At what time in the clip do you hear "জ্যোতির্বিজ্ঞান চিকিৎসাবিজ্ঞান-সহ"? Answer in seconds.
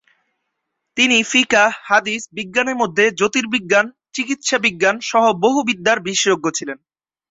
3.11-5.23